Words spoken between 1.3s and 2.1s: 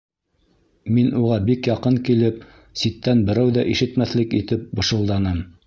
бик яҡын